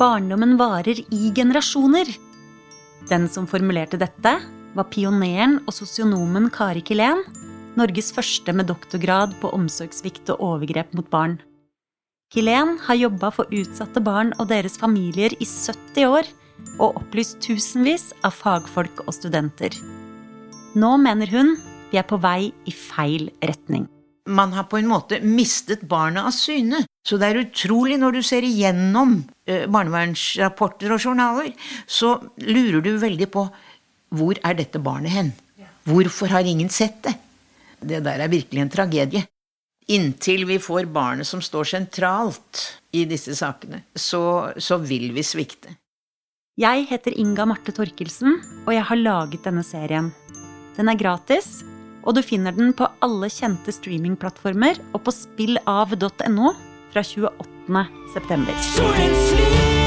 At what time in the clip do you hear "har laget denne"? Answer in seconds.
48.84-49.64